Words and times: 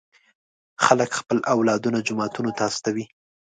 خلک 0.85 1.11
خپل 1.19 1.37
اولادونه 1.53 1.99
جوماتونو 2.07 2.51
ته 2.57 2.61
استوي. 2.69 3.05